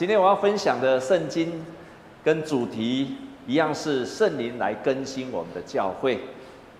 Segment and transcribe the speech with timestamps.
[0.00, 1.62] 今天我要分享的圣经
[2.24, 3.16] 跟主题
[3.46, 6.18] 一样，是圣灵来更新我们的教会。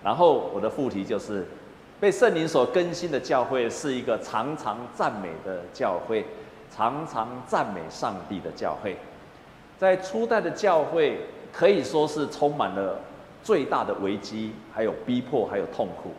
[0.03, 1.45] 然后我的副题就是
[1.99, 6.25] 被圣灵所更新的教会是一个常常赞美的教会，
[6.75, 8.97] 常常赞美上帝的教会。
[9.77, 11.19] 在初代的教会
[11.53, 12.97] 可以说是充满了
[13.43, 16.09] 最大的危机，还有逼迫，还有痛苦。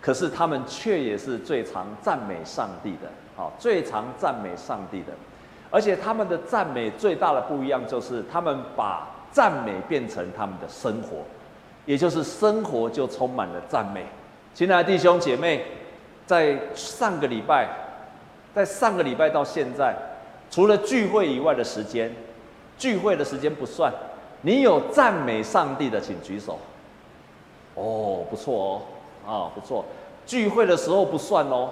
[0.00, 5.12] 可是他们却也是最常赞美上帝的，好，最常赞美上帝的。
[5.70, 11.18] 而且他们的赞美最大的不一样，就是他们把赞美变成他们的生活，
[11.84, 14.06] 也就是生活就充满了赞美。
[14.54, 15.64] 亲爱的弟兄姐妹，
[16.24, 17.68] 在上个礼拜，
[18.54, 19.94] 在上个礼拜到现在，
[20.50, 22.10] 除了聚会以外的时间，
[22.78, 23.92] 聚会的时间不算，
[24.42, 26.58] 你有赞美上帝的，请举手。
[27.74, 28.82] 哦，不错
[29.26, 29.84] 哦，啊，不错，
[30.24, 31.68] 聚会的时候不算哦。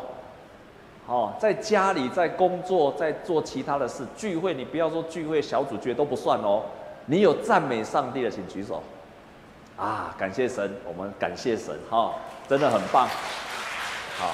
[1.06, 6.62] 哦，在家里，在工作，在做其他的事，聚会你不要说聚会小组聚都不算哦。
[7.06, 8.82] 你有赞美上帝的，请举手。
[9.76, 12.12] 啊，感谢神，我们感谢神，哈、
[12.48, 13.06] 真的很棒。
[14.16, 14.30] 好，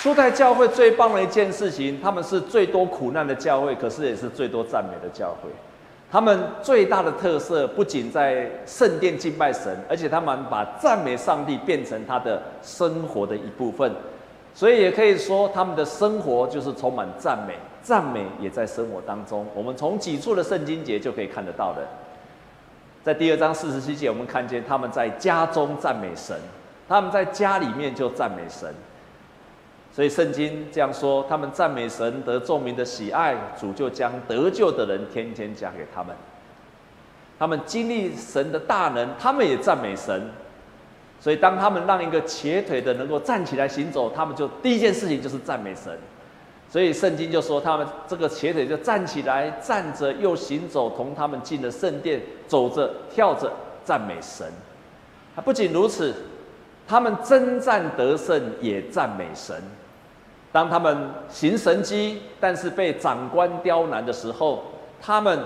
[0.00, 5.50] 初代教会最棒的一件事情，他们是最多苦难的教会，可是也是最多赞美的教会。
[6.10, 13.92] 他们最大的特色不仅在圣殿敬拜神，而且他们把赞美上帝变成他的生活的一部分。
[14.58, 19.46] 所以也可以说，他们的生活就是充满赞美，赞美也在生活当中。
[19.54, 21.86] 我们从几处的圣经节就可以看得到的。
[23.04, 26.36] 在第二章四十七节，我们看见他们在家中赞美神，
[26.88, 28.74] 他们在家里面就赞美神。
[29.92, 36.16] 所以圣经这样说：他们赞美神，得众民的喜爱，主就将得救的人天天加给他们。
[37.38, 40.28] 他们经历神的大能，他们也赞美神。
[41.20, 45.98] 所以，当他们让一个瘸腿的能够站起来行走，他们就第一件事情就是赞美神。
[46.70, 53.50] 所以圣经就说，他们这个瘸腿就站起来，站着又行走，同他们进了圣殿，走着跳着
[53.84, 54.46] 赞美神。
[55.44, 56.14] 不仅如此，
[56.86, 59.56] 他们征战得胜也赞美神。
[60.52, 64.62] 当他们行神迹，但是被长官刁难的时候，
[65.00, 65.38] 他们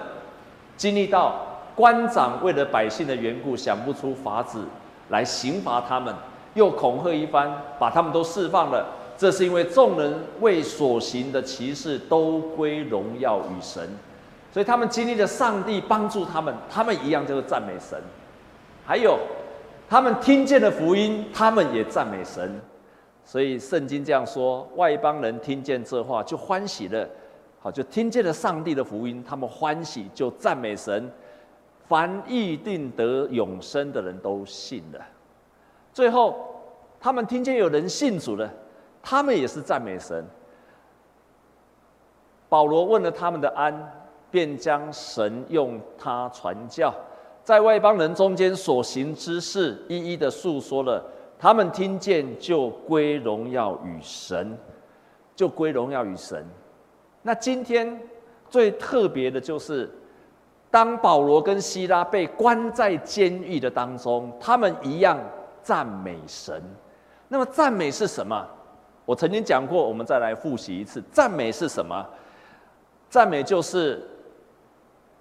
[0.77, 4.65] 经历到官长为了百姓的缘故，想不出法子。
[5.13, 6.13] 来刑罚他们，
[6.55, 8.85] 又恐吓一番，把他们都释放了。
[9.17, 13.87] 这是因为众人为所行的奇事都归荣耀与神，
[14.51, 18.01] 所以他们经历了上帝帮助他们，他们一样就是赞美神。
[18.85, 19.19] 还有，
[19.89, 22.59] 他们听见了福音，他们也赞美神。
[23.25, 27.07] 所以圣经这样说：外邦人听见这话就欢喜了，
[27.61, 31.09] 好，就听见了上帝的福音，他们欢喜就赞美神。
[31.93, 34.99] 凡预定得永生的人都信了。
[35.93, 36.59] 最后，
[36.99, 38.51] 他们听见有人信主了，
[39.03, 40.25] 他们也是赞美神。
[42.49, 43.79] 保罗问了他们的安，
[44.31, 46.95] 便将神用他传教，
[47.45, 51.05] 在外邦人中间所行之事，一一的述说了。
[51.39, 54.57] 他们听见，就归荣耀与神，
[55.37, 56.43] 就归荣耀与神。
[57.21, 58.01] 那今天
[58.49, 59.91] 最特别的就是。
[60.73, 65.21] 当保罗跟希拉被关在监狱的当中，他们一样
[65.63, 66.63] 赞美神。
[67.29, 68.43] 那么赞美是什么？
[69.05, 71.05] 我曾经讲过，我们再来复习一次。
[71.13, 72.03] 赞美是什么？
[73.11, 74.03] 赞美就是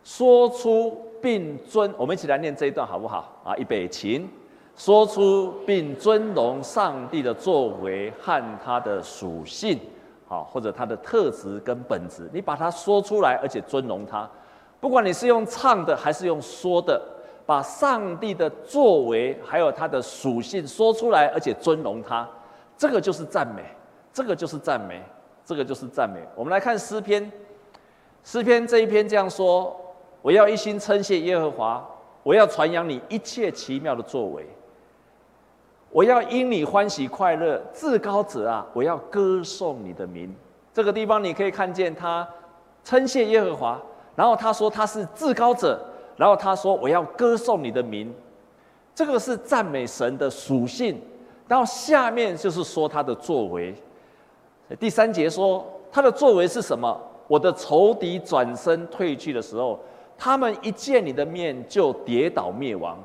[0.06, 3.42] 说出并尊，我们一起来念这一段好不好？
[3.44, 4.30] 啊，预备，琴
[4.78, 9.78] 说出并尊荣上帝的作为和他的属性，
[10.30, 14.30] 好，或者他的特质跟本质，你把它说出来，而且尊荣他。
[14.82, 17.00] 不管你是用唱的还是用说的，
[17.46, 22.28] 把上帝的作为还有他的属性说出来，而且尊荣他，
[22.76, 23.64] 这个就是赞美，
[24.12, 25.00] 这个就是赞美，
[25.46, 26.20] 这个就是赞美。
[26.36, 27.32] 我们来看诗篇，
[28.24, 29.80] 诗篇这一篇这样说：
[30.24, 31.88] 我要一心称谢耶和华，
[32.24, 34.48] 我要传扬你一切奇妙的作为，
[35.92, 40.36] 我要因你欢喜快乐，至高者啊，我要歌颂你的名。
[40.74, 42.28] 这个地方你可以看见他
[42.84, 43.80] 称谢耶和华。
[44.16, 45.80] 然后他说他是至高者，
[46.18, 48.14] 然后他说我要歌颂你的名，
[48.94, 51.00] 这个是赞美神的属性。
[51.48, 53.76] 然后下面就是说他的作为。
[54.80, 56.98] 第三节说他的作为是什么？
[57.28, 59.80] 我的仇敌转身退去的时候，
[60.18, 62.98] 他们一见你的面就跌倒灭亡，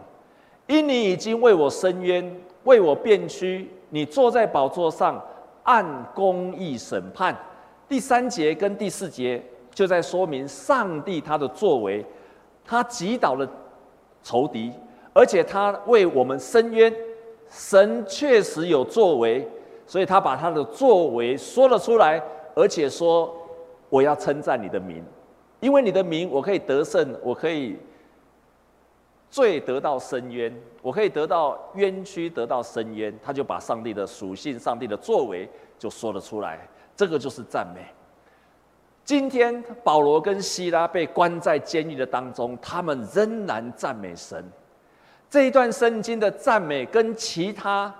[0.66, 5.20] 因你已经为我伸冤，为我辩屈，你坐在宝座上
[5.62, 5.84] 按
[6.14, 7.36] 公义审判。
[7.88, 9.42] 第三节跟第四节。
[9.76, 12.02] 就在说明上帝他的作为，
[12.64, 13.46] 他击倒了
[14.22, 14.72] 仇敌，
[15.12, 16.90] 而且他为我们伸冤，
[17.50, 19.46] 神确实有作为，
[19.86, 22.18] 所以他把他的作为说了出来，
[22.54, 23.30] 而且说
[23.90, 25.04] 我要称赞你的名，
[25.60, 27.76] 因为你的名，我可以得胜，我可以
[29.28, 33.14] 罪得到伸冤，我可以得到冤屈，得到伸冤。
[33.22, 35.46] 他就把上帝的属性、上帝的作为
[35.78, 37.82] 就说了出来，这个就是赞美。
[39.06, 44.44] 今天保罗跟希拉被关在监狱的当中，他们仍然赞美神。
[45.30, 47.94] 这一段圣经的赞美跟其他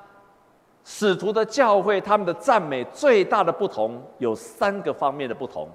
[0.82, 5.68] 使徒的教会他们的赞美最大的不同有三个方面的不同。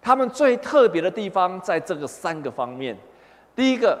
[0.00, 2.98] 他们最特别的地方在这个三个方面。
[3.54, 4.00] 第一个，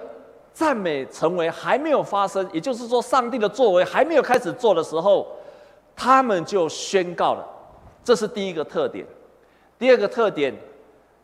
[0.54, 5.26] 赞美成为还没有发生，也就是说，上帝的作为还没有开始做的时候，
[5.94, 7.46] 他们就宣告了，
[8.02, 9.04] 这是第一个特点。
[9.80, 10.54] 第二个特点，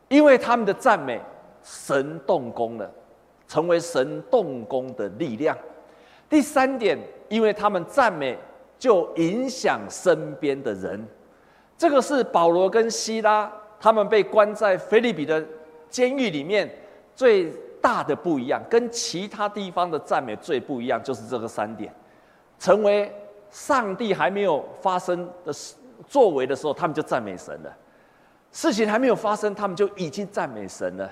[0.08, 1.20] 因为他们的赞美，
[1.62, 2.90] 神动工了，
[3.46, 5.54] 成为神动工的力量。
[6.26, 6.98] 第三点，
[7.28, 8.36] 因为他们赞美，
[8.78, 11.06] 就影响身边的人。
[11.76, 15.44] 这个是保罗跟希拉他们被关在腓立比的
[15.90, 16.66] 监狱里面
[17.14, 17.52] 最
[17.82, 21.92] 大的不一样，跟其他地方的赞美最不一样，就是这个三点，
[22.58, 23.12] 成为
[23.50, 25.52] 上帝还没有发生的
[26.08, 27.76] 作为的时候，他们就赞美神了。
[28.56, 31.06] 事情还没有发生，他们就已经赞美神了。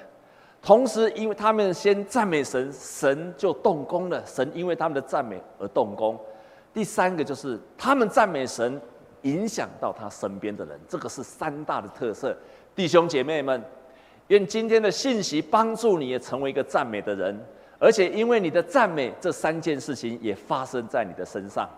[0.62, 4.25] 同时，因为他们先赞美神，神就动工了。
[4.25, 6.19] 神因为他们的赞美而动工。
[6.73, 8.81] 第三个就是他们赞美神，
[9.23, 10.81] 影响到他身边的人。
[10.88, 12.35] 这个是三大的特色。
[12.75, 13.62] 弟兄姐妹们，
[14.29, 17.38] 愿今天的信息帮助你也成为一个赞美的人，
[17.79, 21.69] 而且因为你的赞美，这三件事情也发生在你的身上。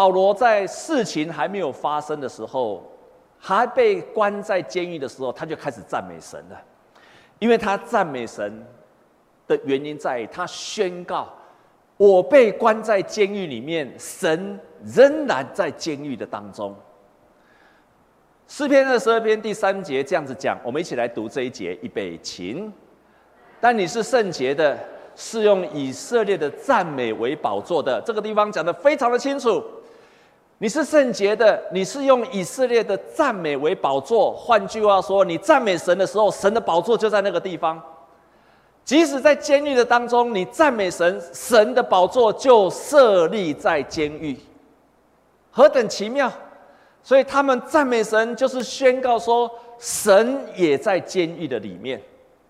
[0.00, 2.82] 保罗在事情还没有发生的时候，
[3.38, 6.58] 还被关在监狱的时候，他就开始赞美神了。
[7.38, 8.66] 因为他赞美神
[9.46, 11.28] 的原因在于，他宣告
[11.98, 16.74] ：“我被关在监狱里面，神仍然在监狱的当中。”
[18.48, 22.70] 诗篇二十二篇第三节这样子讲，我们一起来读这一节，预备起。
[23.60, 24.78] 但你是圣洁的，
[25.14, 28.00] 是用以色列的赞美为宝座的。
[28.06, 29.62] 这个地方讲得非常的清楚。
[30.62, 34.30] 你是圣洁的，你是用以色列的赞美为宝座。
[34.36, 37.82] 换句话说，你赞美神的时候，神的宝座就在那个地方。
[38.84, 44.38] 即使在监狱的当中，你赞美神，神的宝座就设立在监狱，
[45.50, 46.30] 何等奇妙！
[47.02, 52.02] 所以他们赞美神，就是宣告说，神也在监狱的里面，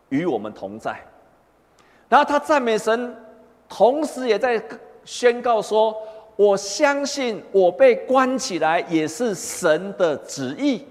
[0.09, 1.01] 与我们同在。
[2.09, 3.17] 然后他赞美神，
[3.69, 4.61] 同时也在
[5.05, 5.95] 宣告说。
[6.41, 10.87] 我相信我被关起来也是神的旨意，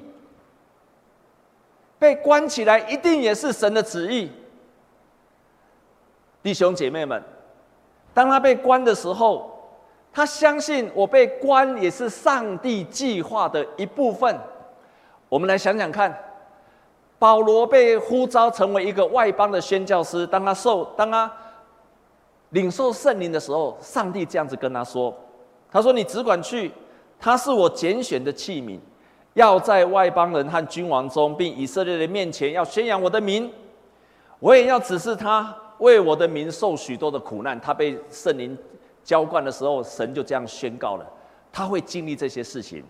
[1.98, 4.32] 被关起来一定也是神的旨意。
[6.44, 7.24] 弟兄姐妹们，
[8.14, 9.50] 当他被关的时候，
[10.14, 14.38] 他相信我被关也是上帝计划的一部分。
[15.30, 16.16] 我们来想想看，
[17.18, 21.32] 保罗被呼召成为一个外邦的宣教师，当他受当他
[22.50, 25.12] 领受圣灵的时候，上帝这样子跟他说。
[25.72, 26.72] 他说：“你只管去，
[27.20, 28.80] 他是我拣选的器皿，
[29.36, 33.52] 要在外邦人和君王中，并以色列人面前，要宣扬我的名。
[34.40, 37.60] 我也要指示他为我的名受许多的苦难。
[37.62, 38.58] 他被圣灵
[39.04, 41.06] 浇灌的时候，神就这样宣告了，
[41.52, 42.84] 他会经历这些事情。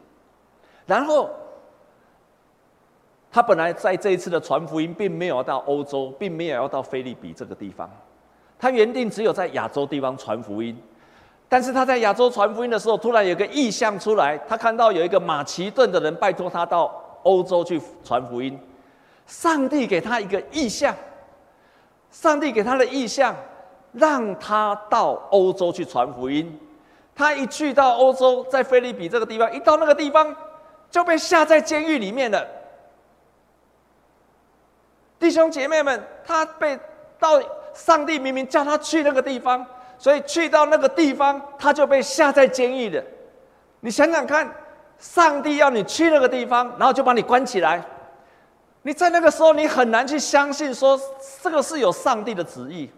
[0.86, 1.30] 然后，
[3.30, 7.90] 他本来在这一次的传福音，并没有到欧洲，并没有要到腓立比这个地方，
[8.58, 10.82] 他原定只有在亚洲地方传福音。”
[11.52, 18.58] 但是他在亚洲传福音的时候，突然有个异象出来，他看到有一个马其顿的人拜托他到欧洲去传福音。
[19.26, 20.96] 上帝给他一个异象，
[22.12, 23.36] 上帝给他的异象，
[23.94, 26.60] 让他到欧洲去传福音。
[27.16, 30.36] 他一去到欧洲，在腓立比这个地方，一到那个地方
[30.92, 32.46] 就被下在监狱里面了。
[35.20, 36.80] 弟兄姐妹们，他被
[37.20, 37.42] 到
[37.74, 39.66] 上帝明明叫他去那个地方。
[40.00, 43.04] 所以去到那个地方，他就被下在监狱的。
[43.82, 44.50] 你想想看，
[44.98, 47.84] 上帝要你去那个地方，然后就把你关起来。
[48.82, 51.00] 你在那个时候，你很难去相信说
[51.44, 52.90] 这个是有上帝的旨意。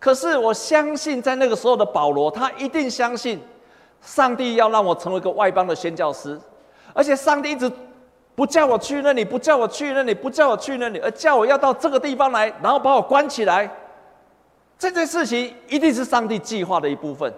[0.00, 3.38] 可是我相信，在那个时候的保罗，他一定相信
[4.00, 6.40] 上帝要让我成为一个外邦的宣教师，
[6.94, 7.70] 而且上帝一直
[8.34, 13.70] 不叫我去那里，不叫我去那里，不叫我去那里，而叫我要到这个地方来，然后把我关起来。
[14.82, 17.32] 这件事情一定是上帝计划的一部分，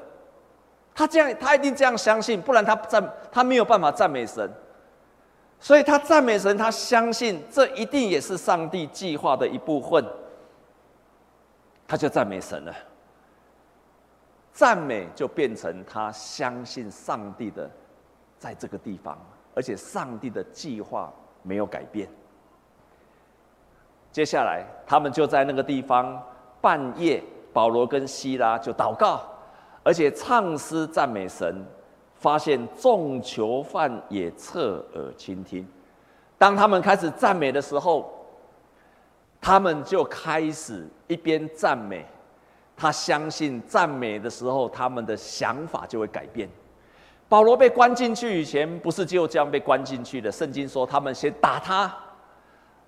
[0.95, 4.51] 他这样，他一定这样相信，不然他赞，他没有办法赞美神，
[5.61, 10.03] 所以他赞美神，他相信这一定也是上帝计划的一部分，
[11.87, 12.75] 他就赞美神了。
[14.51, 17.71] 赞美就变成他相信上帝的，
[18.39, 19.19] 在这个地方，
[19.55, 22.09] 而且上帝的计划没有改变。
[24.11, 26.23] 接下来，他们就在那个地方
[26.63, 27.23] 半夜，
[27.55, 29.23] 保罗跟希拉就祷告，
[29.83, 31.65] 而且唱诗赞美神，
[32.17, 35.67] 发现众囚犯也侧耳倾听。
[36.37, 38.13] 当他们开始赞美的时候，
[39.41, 42.05] 他们就开始一边赞美。
[42.77, 46.49] 他相信赞美的时候，他们的想法就会改变。
[47.29, 50.31] 保罗被关进去以前，不是就这样被关进去的。
[50.31, 51.95] 圣经说，他们先打他，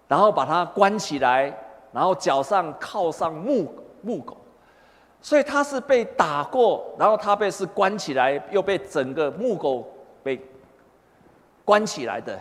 [0.08, 1.56] 然后把他关起来，
[1.92, 4.36] 然后脚上铐上木木狗，
[5.20, 9.92] 所以他是被打过，然后他被是关起来，又被整个木狗
[10.22, 10.40] 被
[11.64, 12.38] 关起来的。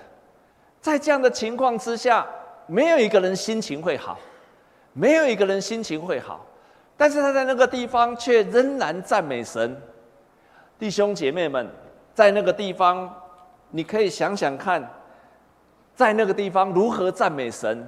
[0.80, 2.26] 在这样的情况之下，
[2.68, 4.20] 没有一个人心情会好，
[4.94, 6.46] 没有一个人心情会好。
[6.96, 9.76] 但是他在那个地方却仍然赞美神，
[10.78, 11.68] 弟兄姐妹们，
[12.14, 13.12] 在那个地方，
[13.72, 14.88] 你可以想想看，
[15.96, 17.88] 在那个地方如何赞美神。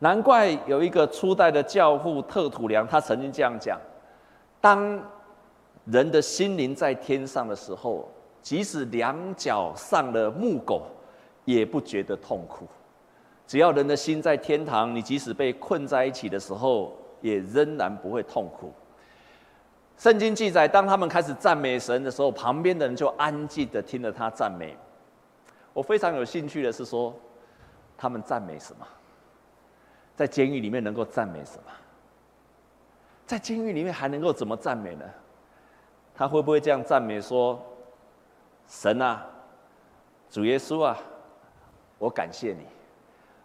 [0.00, 3.78] 难怪有一个初代的教父特土良，他曾经这样讲：
[4.60, 5.00] 当
[5.86, 8.08] 人的心灵在天上的时候，
[8.40, 10.82] 即使两脚上了木狗，
[11.44, 12.64] 也不觉得痛苦；
[13.46, 18.72] 只要人的心在天堂，你即使被困在一起的时候，也仍然不会痛苦。
[19.96, 24.76] 圣经记载，当他们开始赞美神的时候，旁边的人就安静的听着他赞美。
[25.72, 27.12] 我非常有兴趣的是说，
[27.96, 28.86] 他们赞美什么？
[30.18, 31.70] 在监狱里面能够赞美什么？
[33.24, 35.04] 在监狱里面还能够怎么赞美呢？
[36.12, 37.64] 他会不会这样赞美说
[38.66, 39.24] ：“神啊，
[40.28, 40.98] 主耶稣啊，
[42.00, 42.66] 我感谢你，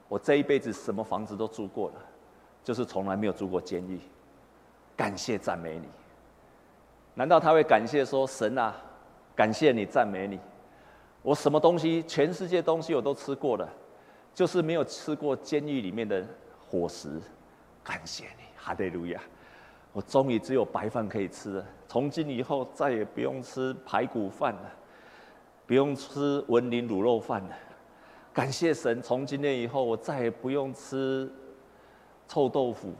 [0.07, 1.95] 我这一辈子什么房子都住过了。”
[2.65, 3.99] 就是从来没有住过监狱，
[4.97, 5.87] 感谢赞美你。
[7.13, 8.75] 难道他会感谢说神啊，
[9.35, 10.39] 感谢你赞美你？
[11.21, 13.69] 我什么东西，全世界东西我都吃过了，
[14.33, 16.25] 就是没有吃过监狱里面的
[16.73, 17.21] 伙食。
[17.83, 19.21] 感谢你，哈利路亚！
[19.91, 21.65] 我终于只有白饭可以吃了。
[21.87, 24.71] 从今以后再也不用吃排骨饭了，
[25.67, 27.55] 不用吃文林卤肉饭了。
[28.33, 31.31] 感谢神，从今天以后我再也不用吃。
[32.27, 32.91] 臭豆腐，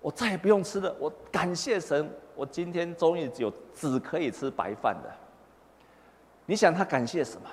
[0.00, 0.96] 我再也不用吃了。
[0.98, 5.14] 我感谢神，我今天终于只有只可以吃白饭了。
[6.46, 7.46] 你想他感谢什么？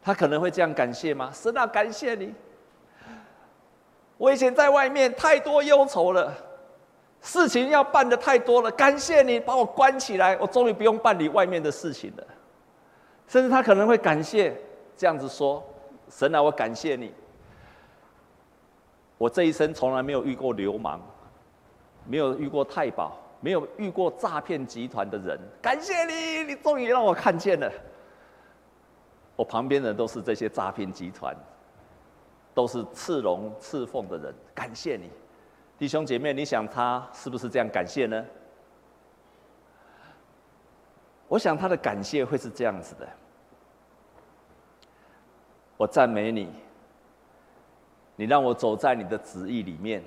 [0.00, 1.30] 他可能会这样感谢吗？
[1.34, 2.32] 神啊，感谢你！
[4.24, 6.34] 我以前在外面太多忧愁了，
[7.20, 8.70] 事情要办得太多了。
[8.70, 12.24] 感谢你把我关起来，我终于不用办理外面的事情了。
[13.28, 14.56] 甚至他可能会感谢，
[14.96, 15.62] 这样子说：
[16.08, 17.12] 神啊，我感谢你。
[19.18, 20.98] 我这一生从来没有遇过流氓，
[22.06, 25.38] 没有遇过太保，没有遇过诈骗集团的人。
[25.60, 27.70] 感谢你，你终于让我看见了。
[29.36, 31.36] 我旁边的都是这些诈骗集团，
[32.54, 34.34] 都是刺龙刺凤的人。
[34.54, 35.10] 感谢你，
[35.76, 38.24] 弟兄姐妹，你想他是不是这样感谢呢？
[41.26, 43.08] 我想他的感谢会是这样子的：
[45.76, 46.48] 我赞美你。
[48.16, 50.00] 你让我走在你的旨意里面，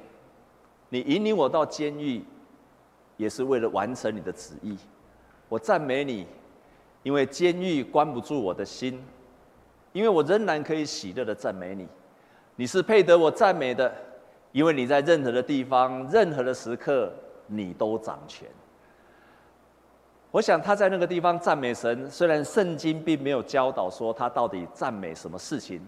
[0.87, 2.23] 你引领我到监狱，
[3.17, 4.77] 也是为了完成你的旨意。
[5.49, 6.25] 我赞美你，
[7.03, 9.03] 因为监狱关不住我的心，
[9.91, 11.85] 因为我仍然可以喜乐的赞美你。
[12.57, 13.89] 你是配得我赞美的，
[14.51, 17.09] 因为你在任何的地方、任何的时刻，
[17.45, 18.45] 你都掌权。
[20.31, 25.79] 我想他在那个地方赞美神，虽然圣经并没有教导说他到底赞美什么事情，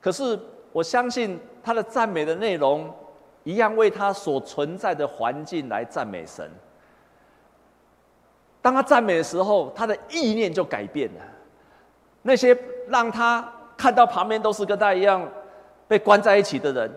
[0.00, 0.38] 可是。
[0.74, 2.92] 我相信他的赞美的内容，
[3.44, 6.50] 一样为他所存在的环境来赞美神。
[8.60, 11.20] 当他赞美的时候，他的意念就改变了。
[12.22, 12.58] 那些
[12.88, 15.24] 让他看到旁边都是跟他一样
[15.88, 16.90] 被关在一起的人，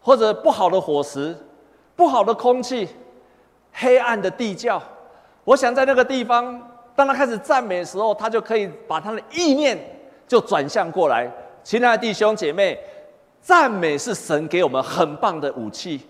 [0.00, 1.36] 或者不好的伙食、
[1.94, 2.88] 不好的空气、
[3.72, 4.82] 黑暗的地窖，
[5.44, 6.60] 我想在那个地方，
[6.94, 9.78] 当他开始赞美的时候，他就可以把他的意念
[10.26, 11.30] 就转向过来。
[11.62, 12.78] 亲爱的弟兄姐妹。
[13.40, 16.00] 赞美是神给我们很棒的武器，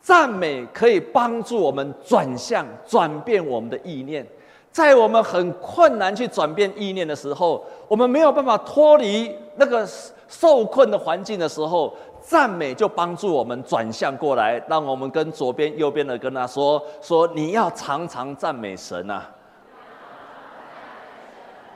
[0.00, 4.26] 赞美可以帮助我们转向、转变我们的意念。
[4.72, 9.86] 在我们很困难去转变意念的时候，我们没有办法脱离那个
[10.26, 19.28] 受困的环境的时候，赞美就帮助我们转向过来，让我们跟左边、右边的跟他说：“说你要常常赞美神啊。”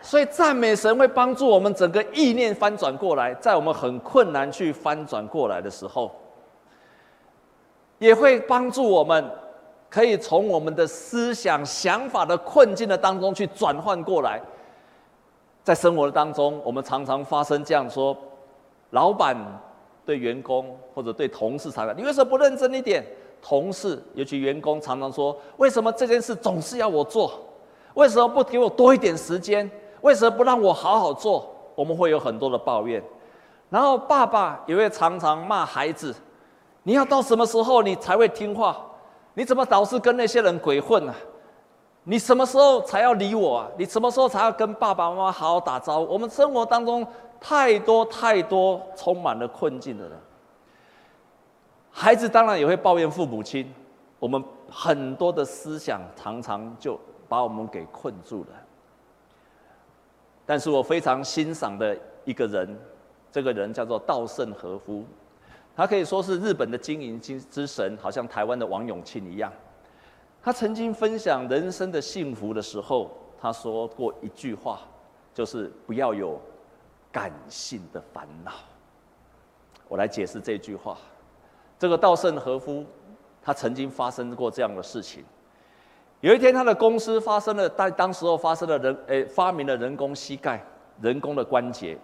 [0.00, 6.10] 所以赞美神会帮助我们整个意念翻转过来，在我们很困难去翻转过来的时候，
[7.98, 9.30] 也会帮助我们
[9.96, 14.38] 可以从我们的思想、想法的困境的当中去转换过来。
[15.64, 18.14] 在生活的当中，我们常常发生这样说：
[18.90, 19.34] 老板
[20.04, 23.02] 对员工或者对同事常常，你为什么不认真一点？
[23.40, 27.32] 同事尤其员工常常说，为什么这件事总是要我做？
[27.94, 29.70] 为什么不给我多一点时间？
[30.02, 31.50] 为什么不让我好好做？
[31.74, 33.02] 我们会有很多的抱怨。
[33.70, 36.14] 然后爸爸也会常常骂孩子
[36.84, 38.85] ：“你要到什么时候你才会听话？
[39.38, 41.14] 你怎么老是跟那些人鬼混呢？
[42.04, 43.68] 你什么时候才要理我啊？
[43.76, 47.06] 你什么时候才要跟爸爸妈妈好好打招呼？”我们生活当中
[47.38, 50.18] 太多太多充满了困境的人，
[51.90, 53.70] 孩子当然也会抱怨父母亲。
[54.18, 58.48] 我们很多的思想常常就把我们给困住了。
[60.46, 62.78] 但是我非常欣赏的一个人，
[63.30, 65.04] 这个人叫做稻盛和夫，
[65.76, 69.52] 他可以说是日本的经营之之神，好像台湾的王永庆一样。
[70.42, 74.80] 他曾经分享人生的幸福的时候，他说过一句话，
[75.34, 76.40] 就是不要有
[77.12, 78.52] 感性的烦恼。
[79.86, 80.96] 我来解释这句话。
[81.78, 82.86] 这个稻盛和夫，
[83.42, 85.22] 他曾经发生过这样的事情。
[86.22, 90.64] 有一天，他的公司发生了，在当时候发生了人，诶，发明了人工膝盖、
[91.02, 91.98] 人工的关节，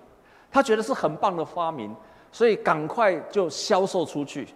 [0.50, 1.96] 他觉得是很棒的发明，
[2.32, 4.48] 所以赶快就销售出去。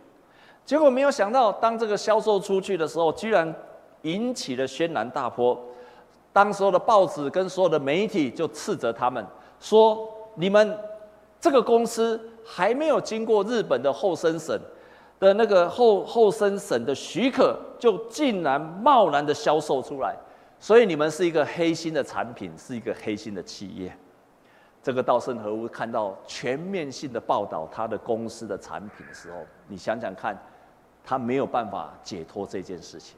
[0.65, 3.55] 结果没有想到，当这个销售出去的时候，居然
[4.03, 5.57] 引起了轩然大波。
[6.33, 9.25] 当时候的报纸跟所有的媒体就斥责他们，
[9.61, 10.77] 说：“你们
[11.41, 14.59] 这个公司还没有经过日本的厚生省。”
[15.19, 20.15] 的那个厚厚生省的许可，就竟然贸然的销售出来，
[20.61, 23.97] 所以你们是一个黑心的产品，是一个黑心的企业。
[24.87, 30.39] 这个稻盛和夫看到全面性的报道他的公司的产品的时候，你想想看，
[31.05, 33.17] 他没有办法解脱这件事情，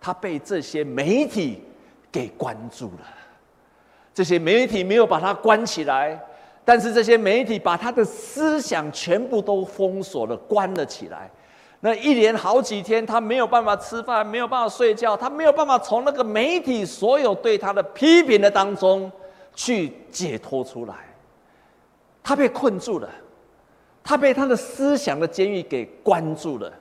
[0.00, 1.62] 他被这些媒体
[2.10, 3.06] 给关住了。
[4.12, 6.20] 这些媒体没有把他关起来。
[6.64, 11.30] 但是这些媒体把他的思想全部都封锁了，关了起来。
[11.78, 19.08] 那一连好几天，他没有办法吃饭，没有办法睡觉，他没有办法从那个媒体所有对他的批评的当中
[19.54, 21.14] 去解脱出来。
[22.22, 23.08] 他被困住了，
[24.02, 26.72] 他被他的思想的监狱给关住了。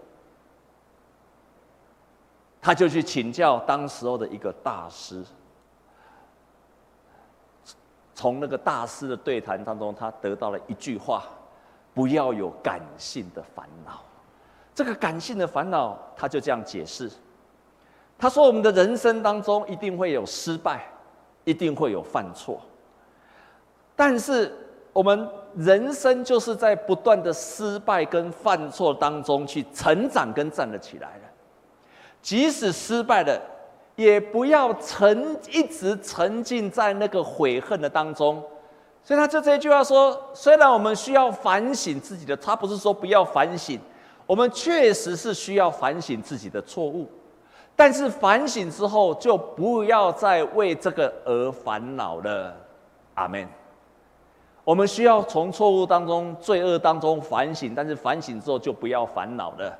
[2.61, 5.21] 他就去请教当时候的一个大师。
[8.15, 11.23] 从那个大师的对谈当中，他得到了一句话：
[11.93, 14.01] 不要有感性的烦恼。
[14.73, 17.11] 这个感性的烦恼，他就这样解释。
[18.17, 20.87] 他说：我们的人生当中一定会有失败，
[21.43, 22.61] 一定会有犯错。
[23.95, 24.51] 但是
[24.91, 31.23] 我们人生就是在不断的失败跟犯错当中去成长跟站了起来了。
[32.21, 33.41] 即使失败了。
[33.95, 38.43] 也不要沉，一直沉浸在那个悔恨的当中，
[39.03, 43.79] 所以他就这一句话说：虽然我们需要反省自己的，他不是说不要反省，
[44.25, 47.07] 我们确实是需要反省自己的错误，
[47.75, 52.55] 但是反省之后就不要再为这个而烦恼了。
[53.15, 53.47] 阿门。
[54.63, 59.77] 我们需要从错误当中、罪恶当中反省，但是反省之后就不要烦恼了。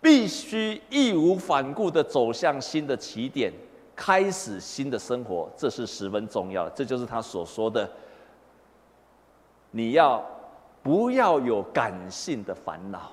[0.00, 3.52] 必须义无反顾地走向新的起点，
[3.94, 6.68] 开始新的生活，这是十分重要。
[6.70, 7.88] 这就是他所说的：
[9.70, 10.22] 你要
[10.82, 13.12] 不要有感性的烦恼？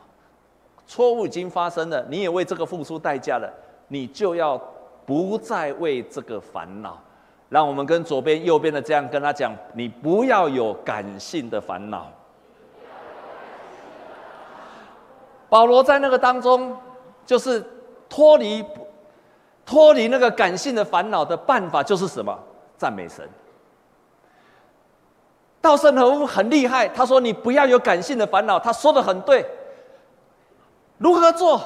[0.87, 3.49] 错误已经发生了，你也为这个付出代价了，
[3.91, 4.57] 你就要
[5.05, 6.97] 不再为这个烦恼。
[7.49, 12.09] 让我们跟左边、右边的这样跟他讲：你不要有感性的烦恼。
[15.49, 16.77] 保罗在那个当中，
[17.25, 17.61] 就是
[18.07, 18.63] 脱离
[19.65, 22.39] 脱离那个感性的烦恼的办法，就是什么？
[22.77, 23.27] 赞美神。
[25.59, 29.45] 稻盛和夫很厉害，他说：“你不要有感性的烦恼。”他说的很对。
[30.97, 31.61] 如何做？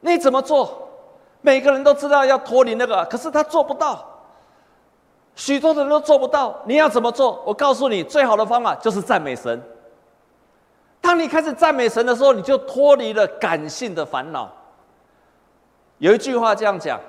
[0.00, 0.88] 你怎么做？
[1.42, 4.06] 每个人都知道要脱离那个，可是他做不到。
[5.34, 6.60] 许多人都做不到。
[6.66, 7.42] 你要怎么做？
[7.46, 9.62] 我告诉你，最好的方法就是赞美神。
[11.00, 14.52] 当你开始赞美神的时候，你就脱离了感性的烦恼。
[15.96, 17.00] 有一句话这样讲：“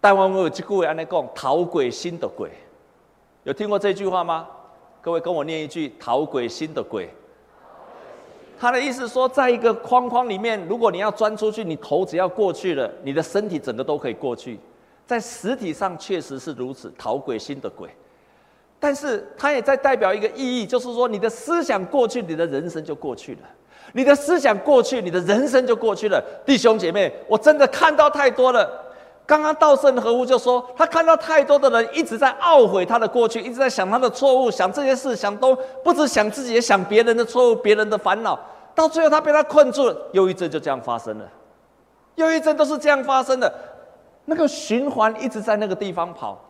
[0.00, 2.50] 台湾有句话安尼讲，讨鬼心的鬼。”
[3.44, 4.46] 有听过这句话吗？
[5.02, 7.10] 各位跟我念一句：“讨鬼心的鬼。”
[8.60, 14.58] 他的意思说，在一个框框里面，如果你要钻出去，你头只要过去了，你的身体整个都可以过去。
[15.06, 17.88] 在实体上确实是如此，讨鬼心的鬼。
[18.80, 23.40] 但是它也在代表一个意义，就是说你的思想过去，你的人生就过去了；
[23.92, 26.22] 你的思想过去，你的人生就过去了。
[26.44, 28.68] 弟兄姐妹，我真的看到太多了。
[29.28, 38.40] 刚刚稻盛和夫就说，他看到太多的人一直在懊悔他的过去，一直在想他的错误，想这些事，想都不止想自己，也想别人的错误、别人的烦恼，
[38.74, 41.28] 到最后他被他困住了，忧郁症就这样发生了。
[42.14, 43.52] 忧郁症都是这样发生的，
[44.24, 46.42] 那个循环一直在那个地方跑，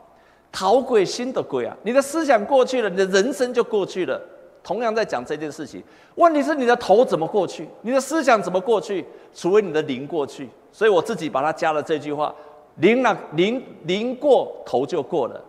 [0.52, 1.76] 讨鬼心的鬼啊！
[1.82, 4.20] 你的思想过去了，你的人生就过去了。
[4.62, 5.82] 同样在讲这件事情，
[6.14, 7.68] 问题是你的头怎么过去？
[7.82, 9.04] 你的思想怎么过去？
[9.34, 10.48] 除非你的灵过去。
[10.70, 12.32] 所以我自己把它加了这句话。
[12.78, 15.40] 灵了，灵灵过头就过了，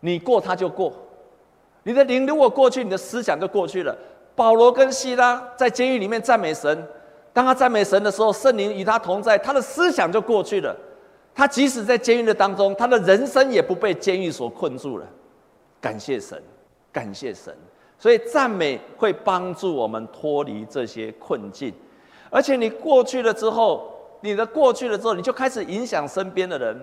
[0.00, 0.92] 你过他就过，
[1.82, 3.94] 你的灵如果过去，你的思想就过去了。
[4.34, 6.88] 保罗跟希拉在监狱里面赞美神，
[7.34, 10.74] 当他赞美神的时候，圣灵与他同在，他的思想就过去了。
[11.34, 15.06] 他即使在监狱的当中，他的人生也不被监狱所困住了。
[15.80, 16.42] 感谢神，
[16.90, 17.54] 感谢神。
[17.98, 21.72] 所以赞美会帮助我们脱离这些困境，
[22.30, 23.90] 而且你过去了之后。
[24.24, 26.74] 你的过去了之后，你就开始影响身边的人。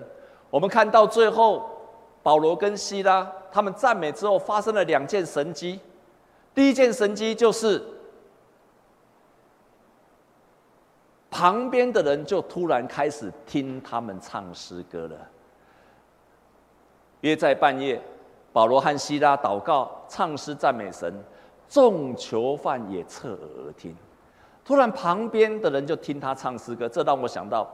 [0.48, 1.68] 我们看到最后，
[2.22, 5.80] 保罗跟西拉他们赞美之后，发生了两件神迹。
[6.54, 7.82] 第一件神迹就是，
[11.32, 15.16] 旁边的人就突然开始听他们唱诗歌了。
[17.22, 18.00] 约在半夜，
[18.52, 21.12] 保罗和西拉祷告、唱诗赞美神，
[21.68, 23.96] 众囚犯也侧耳听。
[24.64, 27.68] 突然，旁边的人就听他唱诗歌，这让我想到：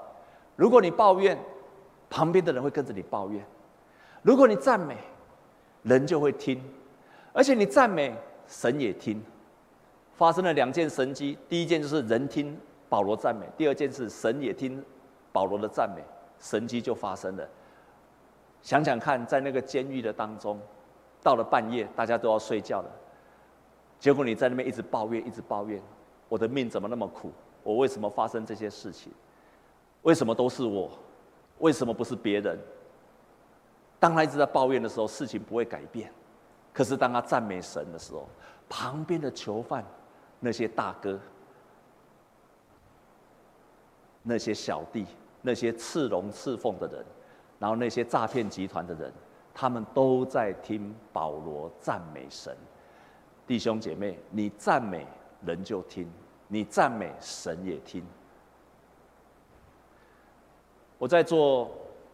[0.57, 1.39] 如果你抱怨，
[2.09, 3.43] 旁边的人会跟着你抱怨；
[4.23, 4.97] 如果你赞美，
[5.83, 6.63] 人就会听，
[7.33, 9.23] 而且你赞美，神也听。
[10.15, 14.83] 发生了两件神迹，第一件就是人听保罗赞美；第二件是神也听
[15.31, 16.03] 保罗的赞美，
[16.41, 17.47] 神迹就发生了。
[18.63, 20.59] 想想看，在那个监狱的当中，
[21.23, 22.91] 到了半夜，大家都要睡觉了，
[24.01, 25.81] 结果你在那边一直抱怨，一直抱怨。
[26.29, 27.33] 我的命怎么那么苦？
[27.63, 29.13] 我为什么发生这些事情？
[30.03, 30.91] 为什么都是我？
[31.59, 32.59] 为什么不是别人？
[33.99, 36.13] 当他一直在抱怨的时候，事情不会改变。
[36.73, 38.29] 可是当他赞美神的时候，
[38.69, 39.85] 旁边的囚犯、
[40.39, 41.19] 那些大哥、
[44.23, 45.05] 那些小弟、
[45.43, 47.05] 那些刺龙刺凤的人，
[47.59, 49.13] 然后那些诈骗集团的人，
[49.53, 52.57] 他们都在听保罗赞美神。
[53.47, 55.05] 弟兄姐妹，你赞美。
[55.45, 56.11] 人就听，
[56.49, 58.05] 你赞美神也听。
[60.99, 61.71] 我在做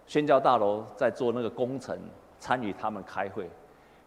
[0.07, 1.99] 宣教大楼，在做那个工程，
[2.39, 3.49] 参与他们开会。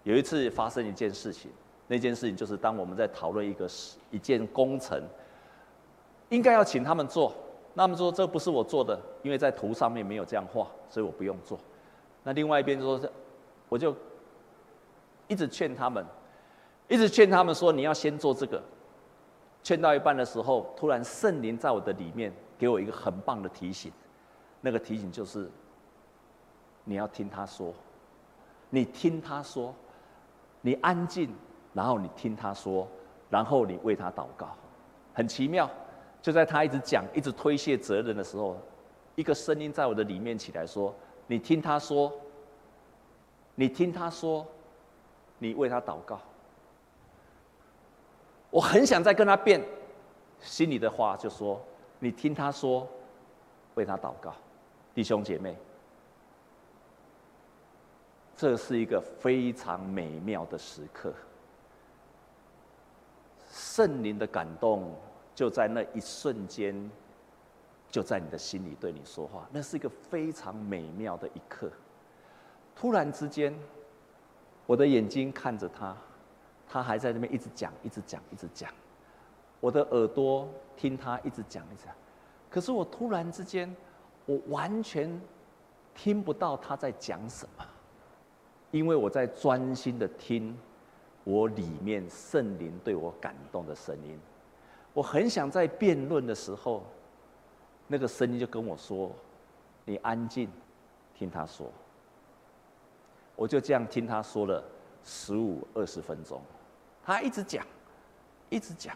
[0.04, 1.50] 有一次发生一件事情，
[1.88, 3.68] 那件事情就是当我们在讨论一个
[4.12, 5.02] 一件工程，
[6.30, 7.34] 应该要请他们做，
[7.74, 11.60] 那他们说这不是我做的，因为在图上面没有这样画，所以我不用做。
[12.24, 13.10] 那另外一边就说，
[13.68, 13.96] 我就
[15.28, 16.06] 一直劝他们，
[16.88, 18.62] 一直劝他们说你要先做这个。
[19.68, 23.92] 劝到一半的时候，突然圣灵在我的里面给我一个很棒的提醒，
[24.62, 25.52] 那个提醒就是，
[26.86, 27.74] 你要听他说，
[28.70, 29.76] 你听他说，
[30.62, 31.30] 你安静，
[31.74, 32.88] 然后你听他说，
[33.30, 34.56] 然后你为他祷告，
[35.14, 35.70] 很奇妙。
[36.22, 38.58] 就在他一直讲、一直推卸责任的时候，
[39.16, 40.96] 一个声音在我的里面起来说
[41.28, 42.10] ：“你听他说，
[43.56, 44.48] 你听他说，
[45.40, 46.22] 你为他祷告。”
[48.58, 49.64] 我很想再跟他辩，
[50.42, 51.64] 心里的话就说
[52.02, 52.88] ：“你听他说，
[53.76, 54.34] 为他祷告，
[54.96, 55.56] 弟兄姐妹，
[58.36, 61.14] 这是一个非常美妙的时刻。
[63.52, 64.92] 圣灵的感动
[65.36, 66.90] 就在那一瞬间，
[67.92, 71.70] 就在你的心里对你说话，那是一个非常美妙的一刻。
[72.76, 73.56] 突然之间，
[74.66, 75.96] 我的眼睛看着他。”
[76.70, 78.70] 他还在那边一直讲，一直讲，一直讲。
[79.60, 81.96] 我的耳朵听他一直讲，一直讲。
[82.50, 83.74] 可是我突然之间，
[84.26, 85.20] 我完全
[85.96, 87.66] 听不到他在讲什么，
[88.72, 90.58] 因为我在专心的听
[91.24, 94.20] 我里面圣灵对我感动的声音。
[94.94, 96.84] 我很想在辩论的时候，
[97.88, 99.12] 那个声音就跟我说
[99.86, 100.50] ：“你安静，
[101.14, 101.72] 听他说。”
[103.36, 104.64] 我就这样听他说了
[105.04, 106.42] 十五二十分钟。
[107.08, 107.66] 他一直讲，
[108.50, 108.94] 一直讲，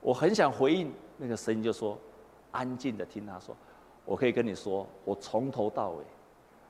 [0.00, 1.98] 我很想回应那个声音，就说
[2.52, 3.54] ：“安静的听他说。”
[4.06, 6.04] 我可以跟你说，我从头到尾，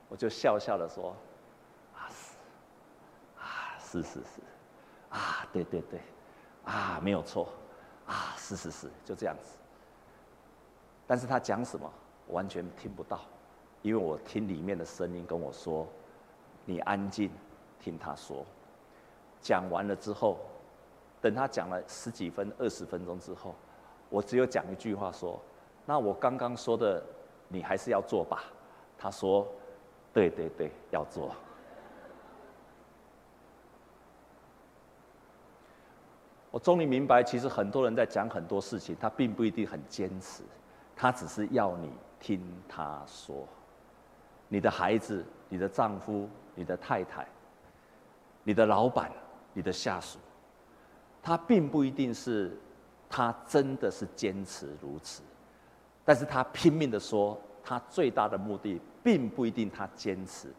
[0.09, 1.15] 我就笑笑的说
[1.95, 2.35] ：“啊是，
[3.39, 4.41] 啊是是是，
[5.11, 6.01] 啊对对对，
[6.65, 7.47] 啊没有错，
[8.05, 9.57] 啊是是是，就这样子。”
[11.07, 11.89] 但是他讲什么，
[12.27, 13.21] 我完全听不到，
[13.81, 15.87] 因为我听里面的声音跟我说
[16.65, 17.31] ：“你安静，
[17.79, 18.45] 听他说。”
[19.43, 20.39] 讲完了之后，
[21.21, 23.53] 等他讲了十几分、二十分钟之后，
[24.09, 25.39] 我只有讲一句话说
[25.85, 27.03] ：“那我刚刚说的，
[27.49, 28.45] 你还是要做吧。”
[28.97, 29.45] 他说
[30.13, 31.35] ：“对对对，要做。”
[36.49, 40.43] 我终于明白，其实很多人在讲很多事情，他并不一定很坚持，
[40.95, 43.45] 他只是要你听他说。
[44.47, 47.27] 你的孩子、你的丈夫、你的太太、
[48.43, 49.11] 你的老板、
[49.53, 50.17] 你的下属，
[51.21, 52.57] 他并不一定是
[53.09, 55.21] 他真的是坚持如此，
[56.03, 60.51] 但是他拼命的说，他最大的目的并不一定他坚持，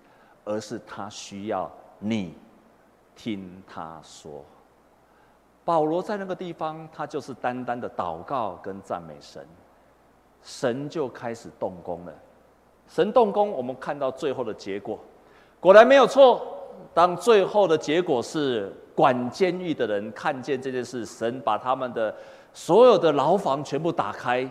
[0.44, 2.34] 而是他需要你
[3.16, 4.44] 听他说。
[5.64, 9.46] 保罗在那个地方，他就是单单的祷告跟赞美神，
[10.42, 12.14] 神就开始动工了。
[12.86, 14.98] 神动工，我们看到最后的结果，
[15.58, 16.53] 果然没有错。
[16.92, 22.14] 当最后的结果是管监狱的人看见这件事，神把他们的
[22.52, 24.48] 所有的牢房全部打开。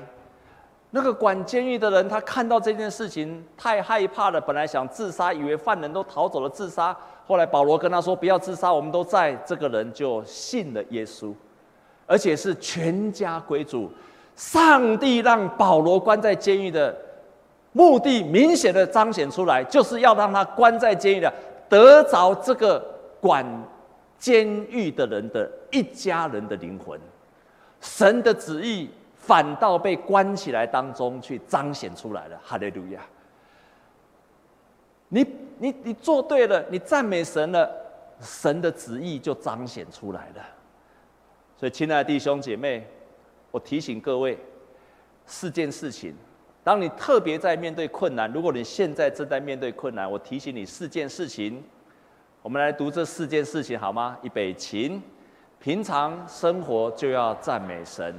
[0.96, 6.96] 那个管监狱的人，他看到这件事情太害怕了，本来想自杀，以为犯人都逃走了，自杀。
[7.26, 11.34] 后来保罗跟他说：“不要自杀，我们都在。”这个人就信了耶稣，
[12.06, 13.90] 而且是全家归主。
[14.36, 16.96] 上帝让保罗关在监狱的
[17.72, 21.34] 目的明显的彰显出来，就是要让他关在监狱的
[21.74, 22.80] 得着这个
[23.20, 23.44] 管
[24.20, 27.00] 监狱的人的一家人的灵魂。
[27.82, 32.40] 神的旨意反倒被关起来当中去彰显出来了。
[32.44, 33.02] 哈利路亚。
[35.10, 35.26] 你
[35.58, 37.68] 你你做对了，你赞美神了，
[38.22, 40.44] 神的旨意就彰显出来了。
[41.58, 42.88] 所以，亲爱的弟兄姐妹，
[43.50, 44.38] 我提醒各位
[45.26, 46.16] 四件事情。
[46.64, 51.62] 当你特别在面对困难，如果你现在正在面对困难，我提醒你四件事情。
[52.42, 54.18] 我们来读这四件事情好吗？
[54.22, 55.02] 预备起，
[55.60, 58.16] 平常生活就要赞美神，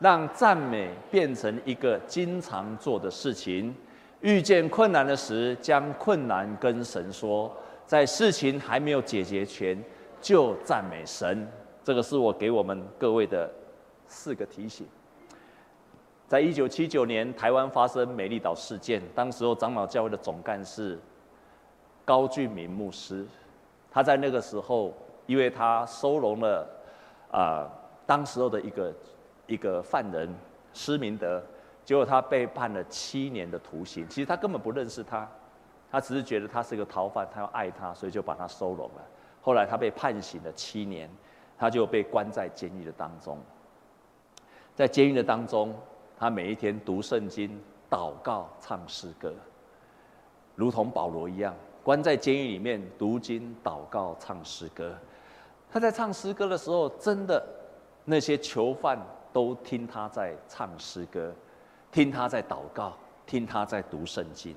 [0.00, 3.74] 让赞美变成一个经常做的事情。
[4.20, 7.52] 遇见困难的时，将困难跟神说，
[7.86, 9.80] 在事情还没有解决前，
[10.20, 11.46] 就赞美神。
[11.84, 13.48] 这个是我给我们各位的
[14.08, 14.86] 四个提醒。
[16.26, 20.98] 在一九七九年，台湾发生美丽岛事件，当时候长老教会的总干事
[22.04, 23.24] 高俊明牧师，
[23.90, 24.92] 他在那个时候，
[25.26, 26.68] 因为他收容了
[27.30, 27.68] 啊、
[28.06, 28.94] 当时候的一个
[29.46, 30.28] 一个犯人
[30.72, 31.42] 施明德。
[31.84, 34.04] 结果他被判了七年的徒刑。
[34.08, 35.28] 其实他根本不认识他，
[35.88, 39.04] 他只是觉得他是个逃犯，他要爱他，所以就把他收容了。
[39.40, 41.08] 后来他被判刑了七年，
[41.56, 43.38] 他就被关在监狱的当中。
[44.74, 45.72] 在监狱的当中，
[46.18, 49.32] 他每一天读圣经、祷告、唱诗歌，
[50.54, 54.94] 如同保罗一样，关在监狱里面读经、祷告、唱诗歌。
[55.70, 57.44] 他在唱诗歌的时候，真的
[58.04, 58.98] 那些囚犯
[59.32, 61.32] 都听他在唱诗歌。
[61.92, 62.92] 听他在祷告，
[63.24, 64.54] 听他在读圣经，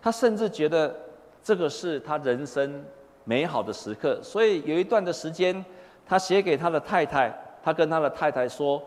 [0.00, 0.94] 他甚至觉得
[1.42, 2.82] 这个是他人生
[3.24, 4.18] 美好的时刻。
[4.22, 5.62] 所以有一段的时间，
[6.06, 8.82] 他写给他的太太，他跟他的太太说：“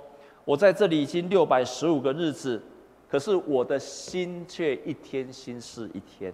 [0.47, 2.63] 我在这里已经六百十五个日子，
[3.09, 6.33] 可是我的心却一天心事一天，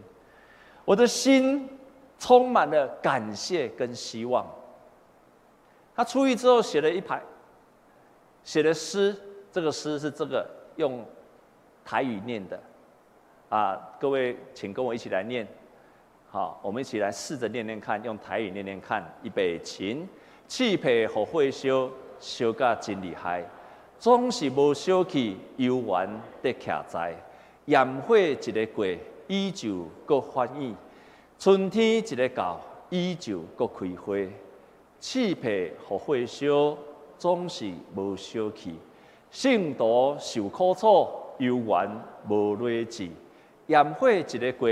[0.86, 1.67] 我的心
[2.19, 4.45] 充满了感谢跟希望。”
[5.97, 7.19] 他出狱之后写了一排，
[8.43, 9.15] 写的诗，
[9.52, 11.04] 这个诗是这个用。
[11.86, 12.58] 台语念的，
[13.49, 15.45] 啊，各位请跟我一起来念，
[16.30, 19.04] 好，我们一起来试着念念看，用台语念念看。
[19.21, 20.08] 预备起，
[20.47, 21.89] 气配和火烧，
[22.21, 23.43] 烧甲真厉害，
[24.03, 27.15] 总是无烧去，犹原得徛在。
[27.67, 28.85] 炎火一个过，
[29.27, 30.75] 依旧阁翻涌；
[31.39, 34.13] 春天一个到，依旧阁开花。
[34.99, 36.77] 气配和火烧，
[37.17, 38.75] 总是无小气，
[39.31, 41.07] 圣徒受苦楚。
[41.37, 41.89] 犹原
[42.29, 43.09] 无累止，
[43.67, 44.69] 炎火一个过，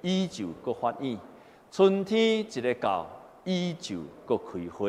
[0.00, 1.18] 依旧阁翻涌；
[1.70, 3.06] 春天一个到，
[3.44, 4.88] 依旧阁开花。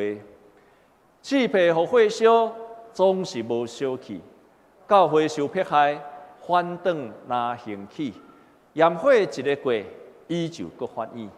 [1.21, 2.55] 气配互火烧，
[2.93, 4.19] 总是无烧去；
[4.87, 5.99] 到火受迫害，
[6.45, 8.13] 反转若兴起。
[8.73, 9.73] 炎火一个过，
[10.27, 11.29] 伊就搁发炎；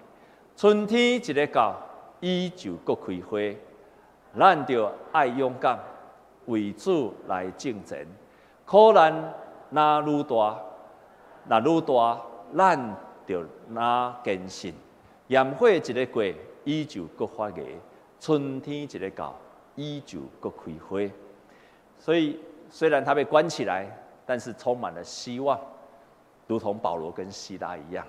[0.55, 1.75] 春天一个到，
[2.19, 3.37] 伊就搁开花。
[4.37, 5.77] 咱着爱勇敢，
[6.45, 7.99] 为主来征战，
[8.65, 9.33] 苦难。
[9.69, 10.59] 那愈大，
[11.47, 12.21] 那愈大，
[12.55, 14.73] 咱就那坚信。
[15.27, 16.23] 炎火一个过，
[16.63, 17.63] 伊就搁发芽；
[18.19, 19.35] 春天一个到，
[19.75, 20.99] 伊就搁开花。
[22.03, 22.37] 所以，
[22.69, 23.87] 虽然他被关起来，
[24.25, 25.57] 但是充满了希望，
[26.47, 28.05] 如同保罗跟西拉一样。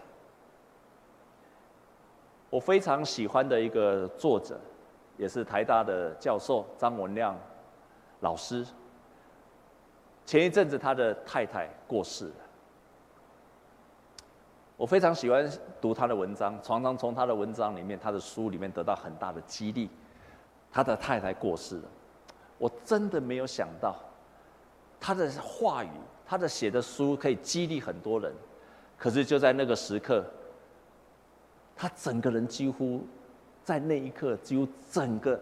[2.50, 4.58] 我非常喜欢的一个作者，
[5.16, 7.38] 也是台大的教授张文亮
[8.18, 8.66] 老师。
[10.26, 12.34] 前一阵子，他的太太过世了。
[14.76, 15.48] 我非常喜欢
[15.80, 19.88] 读他的文章，常常从他的文章里面、他的书里面得到很大的激励。
[20.72, 21.88] 他的太太过世了，
[22.64, 23.94] 我真的没有想到，
[24.98, 25.90] 他的话语、
[26.24, 28.32] 他的写的书可以激励很多人。
[28.96, 30.24] 可是就在那个时刻，
[31.76, 33.04] 他整个人几乎
[33.62, 35.38] 在那一刻，几乎整个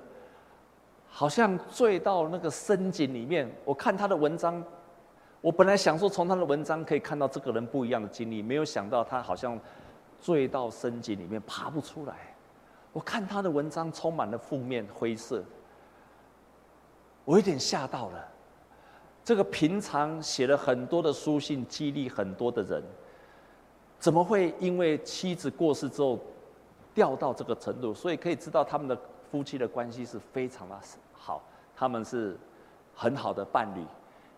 [1.08, 3.48] 好像坠到那个深井里面。
[3.64, 4.60] 我看他的文章。
[5.40, 9.56] 我本来想说，从他的文章可以看到这个人不一样的经历，没有想到他好像
[10.20, 12.34] 坠到深井里面爬不出来。
[12.92, 15.44] 我看他的文章充满了负面灰色，
[17.24, 18.28] 我有点吓到了。
[19.24, 22.82] 这个平常写了很多的书信，激励很多的人，
[23.98, 26.18] 怎么会因为妻子过世之后
[26.92, 27.94] 掉到这个程度？
[27.94, 28.98] 所以可以知道他们的
[29.30, 30.78] 夫妻的关系是非常的
[31.12, 31.42] 好，
[31.76, 32.36] 他们是
[32.94, 33.84] 很好的伴侣。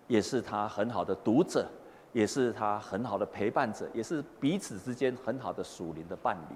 [0.07, 1.67] 也是他很好的读者，
[2.13, 6.55] 也是他很好的陪伴者，也是彼此之间很好的属灵的伴侣。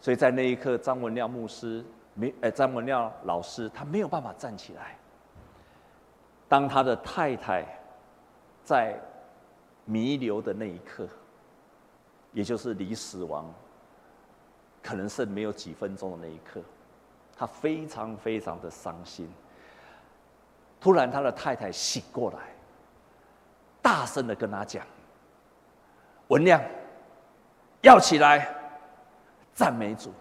[0.00, 4.98] 所以在那一刻，张文亮牧师没，呃，张文亮老师他没有办法站起来。
[6.50, 7.64] 当他的太太
[8.64, 8.98] 在
[9.84, 11.06] 弥留的那一刻，
[12.32, 13.46] 也就是离死亡
[14.82, 16.60] 可能剩没有几分钟的那一刻，
[17.36, 19.32] 他非常非常的伤心。
[20.80, 22.38] 突然，他的太太醒过来，
[23.80, 24.84] 大声的跟他讲
[26.26, 26.60] ：“文亮，
[27.82, 28.52] 要起来，
[29.54, 30.12] 赞美主。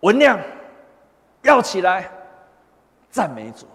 [0.00, 0.40] 文亮，
[1.42, 2.10] 要起来，
[3.12, 3.66] 赞美主。”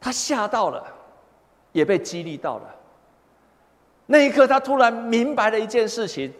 [0.00, 0.86] 他吓到了，
[1.72, 2.74] 也被激励到了。
[4.06, 6.32] 那一刻，他突然明白了一件事情。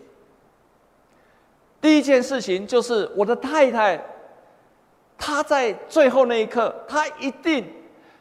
[1.81, 4.01] 第一件事情就是我的太太。
[5.19, 7.65] 她在最后那一刻，她一定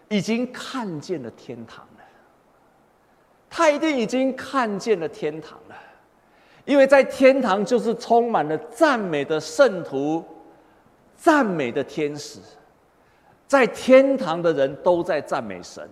[0.08, 2.04] 已经看见了天堂了。
[3.50, 5.76] 她一定已经看见了天堂了，
[6.64, 10.24] 因为在天堂就是充满了赞美的圣徒、
[11.16, 12.40] 赞美的天使，
[13.52, 15.86] 在天堂的人都在赞美神。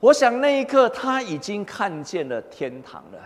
[0.00, 3.18] 我想那一刻他已经看见了天堂了。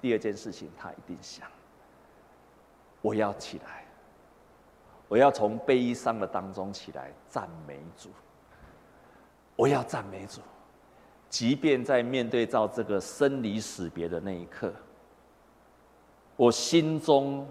[0.00, 1.48] 第二件事情，他一定想：
[3.02, 3.84] 我要起来。
[5.08, 8.08] 我要从悲伤的当中起来赞美主。
[9.56, 10.40] 我要赞美主，
[11.28, 14.72] 即便在面对到这个生离死别的那一刻，
[16.36, 17.44] 我心中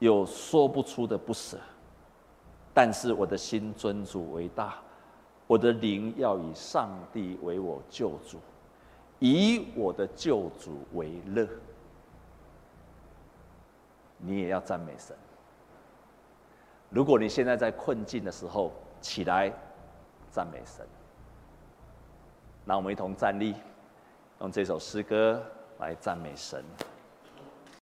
[0.00, 1.56] 有说不出的不舍，
[2.74, 4.76] 但是我的心尊主为大，
[5.46, 8.38] 我的灵要以上帝为我救主，
[9.18, 11.46] 以我的救主为乐。
[14.16, 15.16] 你也要赞美神。
[16.88, 19.52] 如果你现在在困境的时候起来
[20.30, 20.86] 赞美神，
[22.64, 23.54] 那我们一同站立，
[24.40, 25.42] 用这首诗歌
[25.78, 26.64] 来赞美神。